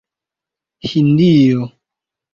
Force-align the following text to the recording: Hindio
Hindio 0.91 1.69